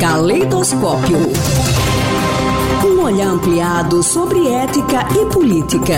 [0.00, 1.16] Caleidoscópio.
[2.84, 5.94] Um olhar ampliado sobre ética e política.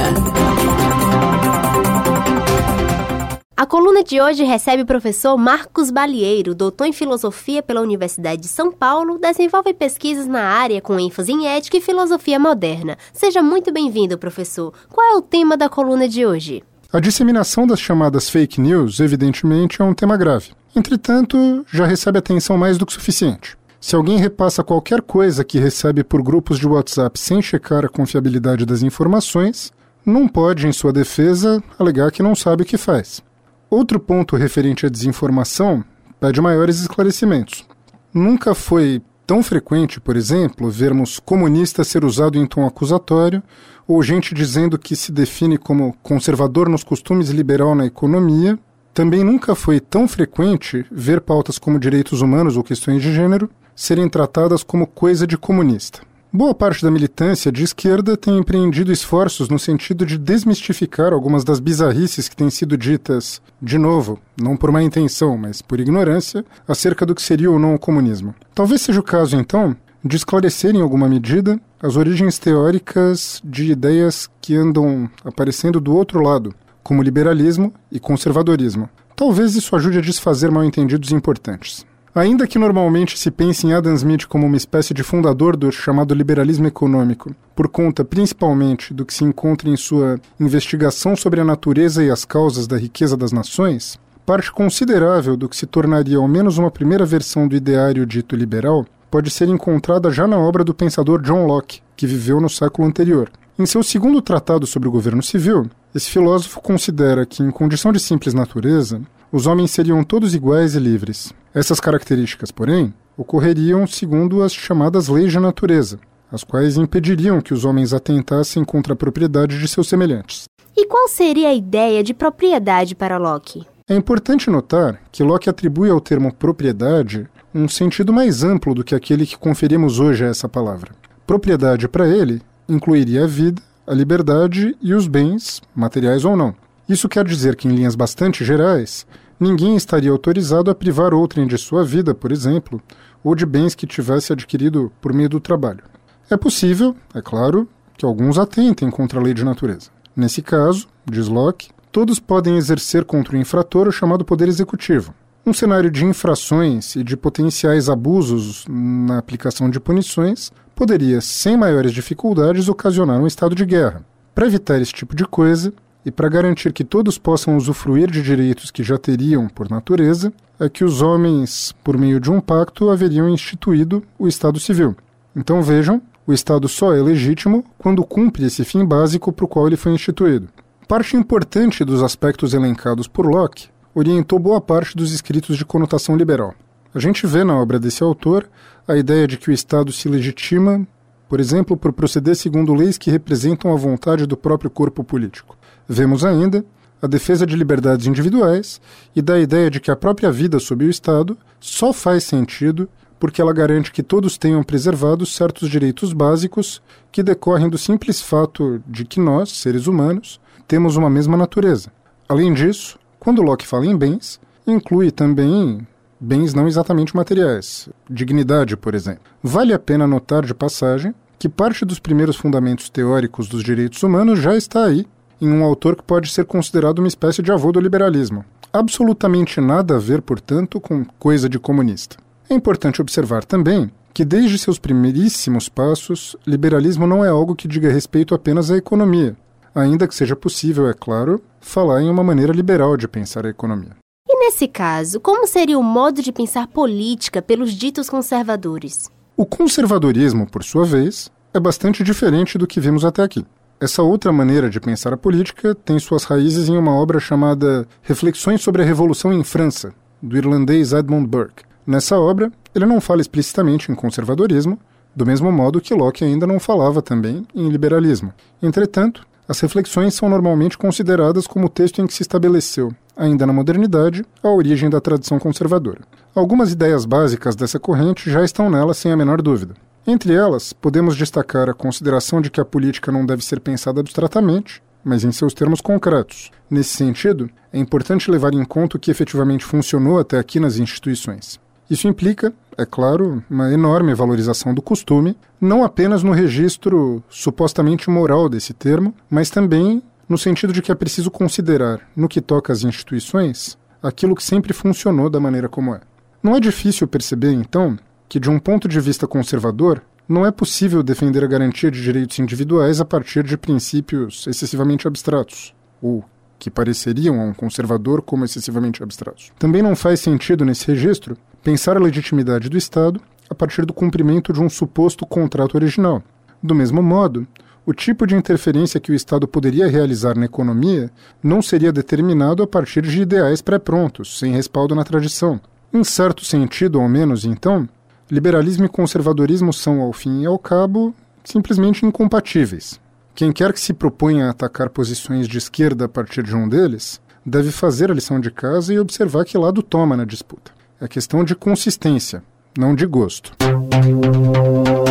[3.56, 8.48] A coluna de hoje recebe o professor Marcos Balieiro, doutor em filosofia pela Universidade de
[8.48, 12.98] São Paulo, desenvolve pesquisas na área com ênfase em ética e filosofia moderna.
[13.12, 14.74] Seja muito bem-vindo, professor.
[14.90, 16.62] Qual é o tema da coluna de hoje?
[16.92, 20.50] A disseminação das chamadas fake news, evidentemente, é um tema grave.
[20.74, 23.56] Entretanto, já recebe atenção mais do que suficiente.
[23.80, 28.64] Se alguém repassa qualquer coisa que recebe por grupos de WhatsApp sem checar a confiabilidade
[28.64, 29.72] das informações,
[30.06, 33.20] não pode, em sua defesa, alegar que não sabe o que faz.
[33.68, 35.84] Outro ponto referente à desinformação
[36.20, 37.66] pede maiores esclarecimentos.
[38.14, 43.42] Nunca foi tão frequente, por exemplo, vermos comunista ser usado em tom acusatório
[43.86, 48.58] ou gente dizendo que se define como conservador nos costumes e liberal na economia.
[48.94, 54.08] Também nunca foi tão frequente ver pautas como direitos humanos ou questões de gênero serem
[54.08, 56.00] tratadas como coisa de comunista.
[56.30, 61.60] Boa parte da militância de esquerda tem empreendido esforços no sentido de desmistificar algumas das
[61.60, 67.04] bizarrices que têm sido ditas, de novo, não por má intenção, mas por ignorância, acerca
[67.04, 68.34] do que seria ou não o comunismo.
[68.54, 74.28] Talvez seja o caso, então, de esclarecer em alguma medida as origens teóricas de ideias
[74.40, 78.88] que andam aparecendo do outro lado, como liberalismo e conservadorismo.
[79.14, 81.86] Talvez isso ajude a desfazer mal-entendidos importantes.
[82.14, 86.14] Ainda que normalmente se pense em Adam Smith como uma espécie de fundador do chamado
[86.14, 92.04] liberalismo econômico, por conta principalmente do que se encontra em sua investigação sobre a natureza
[92.04, 96.58] e as causas da riqueza das nações, parte considerável do que se tornaria ao menos
[96.58, 101.20] uma primeira versão do ideário dito liberal pode ser encontrada já na obra do pensador
[101.22, 103.30] John Locke, que viveu no século anterior.
[103.58, 108.00] Em seu segundo tratado sobre o governo civil, esse filósofo considera que, em condição de
[108.00, 111.32] simples natureza, os homens seriam todos iguais e livres.
[111.54, 115.98] Essas características, porém, ocorreriam segundo as chamadas leis da natureza,
[116.30, 120.44] as quais impediriam que os homens atentassem contra a propriedade de seus semelhantes.
[120.74, 123.66] E qual seria a ideia de propriedade para Locke?
[123.86, 128.94] É importante notar que Locke atribui ao termo propriedade um sentido mais amplo do que
[128.94, 130.92] aquele que conferimos hoje a essa palavra.
[131.26, 136.54] Propriedade para ele incluiria a vida, a liberdade e os bens, materiais ou não.
[136.88, 139.06] Isso quer dizer que, em linhas bastante gerais,
[139.38, 142.80] ninguém estaria autorizado a privar outrem de sua vida, por exemplo,
[143.24, 145.84] ou de bens que tivesse adquirido por meio do trabalho.
[146.30, 149.90] É possível, é claro, que alguns atentem contra a lei de natureza.
[150.14, 155.14] Nesse caso, diz Locke, todos podem exercer contra o infrator o chamado poder executivo.
[155.44, 161.92] Um cenário de infrações e de potenciais abusos na aplicação de punições poderia, sem maiores
[161.92, 164.04] dificuldades, ocasionar um estado de guerra.
[164.34, 165.72] Para evitar esse tipo de coisa,
[166.04, 170.68] e para garantir que todos possam usufruir de direitos que já teriam por natureza, é
[170.68, 174.96] que os homens, por meio de um pacto, haveriam instituído o Estado Civil.
[175.34, 179.66] Então vejam, o Estado só é legítimo quando cumpre esse fim básico para o qual
[179.66, 180.48] ele foi instituído.
[180.86, 186.54] Parte importante dos aspectos elencados por Locke orientou boa parte dos escritos de conotação liberal.
[186.94, 188.48] A gente vê na obra desse autor
[188.86, 190.86] a ideia de que o Estado se legitima,
[191.26, 195.56] por exemplo, por proceder segundo leis que representam a vontade do próprio corpo político.
[195.88, 196.62] Vemos ainda
[197.00, 198.78] a defesa de liberdades individuais
[199.16, 202.86] e da ideia de que a própria vida sob o Estado só faz sentido
[203.18, 208.82] porque ela garante que todos tenham preservados certos direitos básicos que decorrem do simples fato
[208.86, 211.90] de que nós, seres humanos, temos uma mesma natureza.
[212.28, 215.86] Além disso, quando Locke fala em bens, inclui também
[216.22, 219.22] bens não exatamente materiais, dignidade, por exemplo.
[219.42, 224.38] Vale a pena notar de passagem que parte dos primeiros fundamentos teóricos dos direitos humanos
[224.38, 225.04] já está aí
[225.40, 228.44] em um autor que pode ser considerado uma espécie de avô do liberalismo.
[228.72, 232.16] Absolutamente nada a ver, portanto, com coisa de comunista.
[232.48, 237.90] É importante observar também que, desde seus primeiríssimos passos, liberalismo não é algo que diga
[237.90, 239.36] respeito apenas à economia,
[239.74, 244.01] ainda que seja possível, é claro, falar em uma maneira liberal de pensar a economia.
[244.34, 249.10] E nesse caso, como seria o modo de pensar política pelos ditos conservadores?
[249.36, 253.44] O conservadorismo, por sua vez, é bastante diferente do que vimos até aqui.
[253.78, 258.62] Essa outra maneira de pensar a política tem suas raízes em uma obra chamada Reflexões
[258.62, 259.92] sobre a Revolução em França,
[260.22, 261.64] do irlandês Edmund Burke.
[261.86, 264.78] Nessa obra, ele não fala explicitamente em conservadorismo,
[265.14, 268.32] do mesmo modo que Locke ainda não falava também em liberalismo.
[268.62, 273.52] Entretanto, as reflexões são normalmente consideradas como o texto em que se estabeleceu, ainda na
[273.52, 276.00] modernidade, a origem da tradição conservadora.
[276.34, 279.74] Algumas ideias básicas dessa corrente já estão nela sem a menor dúvida.
[280.06, 284.82] Entre elas, podemos destacar a consideração de que a política não deve ser pensada abstratamente,
[285.04, 286.50] mas em seus termos concretos.
[286.68, 291.60] Nesse sentido, é importante levar em conta o que efetivamente funcionou até aqui nas instituições.
[291.90, 298.48] Isso implica, é claro, uma enorme valorização do costume, não apenas no registro supostamente moral
[298.48, 300.02] desse termo, mas também
[300.32, 304.72] no sentido de que é preciso considerar, no que toca às instituições, aquilo que sempre
[304.72, 306.00] funcionou da maneira como é.
[306.42, 307.98] Não é difícil perceber, então,
[308.30, 312.38] que, de um ponto de vista conservador, não é possível defender a garantia de direitos
[312.38, 316.24] individuais a partir de princípios excessivamente abstratos, ou
[316.58, 319.52] que pareceriam a um conservador como excessivamente abstratos.
[319.58, 323.20] Também não faz sentido, nesse registro, pensar a legitimidade do Estado
[323.50, 326.22] a partir do cumprimento de um suposto contrato original.
[326.62, 327.46] Do mesmo modo,
[327.84, 331.10] o tipo de interferência que o Estado poderia realizar na economia
[331.42, 335.60] não seria determinado a partir de ideais pré-prontos, sem respaldo na tradição.
[335.92, 337.88] Em certo sentido, ao menos, então,
[338.30, 341.14] liberalismo e conservadorismo são, ao fim e ao cabo,
[341.44, 343.00] simplesmente incompatíveis.
[343.34, 347.20] Quem quer que se proponha a atacar posições de esquerda a partir de um deles,
[347.44, 350.70] deve fazer a lição de casa e observar que lado toma na disputa.
[351.00, 352.42] É questão de consistência,
[352.78, 353.52] não de gosto.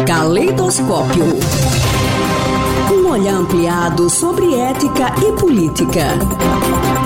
[0.07, 1.25] Caleidoscópio.
[3.29, 7.00] Ampliado sobre ética e política.